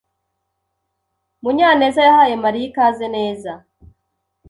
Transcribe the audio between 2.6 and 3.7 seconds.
ikaze neza.